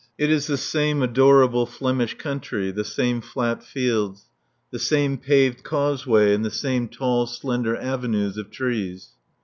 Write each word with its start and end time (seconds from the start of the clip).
It 0.17 0.31
is 0.31 0.47
the 0.47 0.57
same 0.57 1.03
adorable 1.03 1.67
Flemish 1.67 2.17
country, 2.17 2.71
the 2.71 2.83
same 2.83 3.21
flat 3.21 3.63
fields, 3.63 4.29
the 4.71 4.79
same 4.79 5.19
paved 5.19 5.61
causeway 5.63 6.33
and 6.33 6.43
the 6.43 6.49
same 6.49 6.87
tall, 6.87 7.27
slender 7.27 7.77
avenues 7.77 8.35
of 8.35 8.49
trees. 8.49 9.09